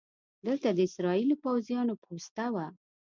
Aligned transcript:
دلته 0.45 0.69
د 0.73 0.79
اسرائیلي 0.87 1.35
پوځیانو 1.43 1.93
پوسته 2.03 2.45
وه. 2.53 2.67